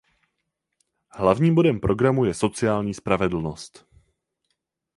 [1.11, 3.87] Hlavní bodem programu je "sociální spravedlnost".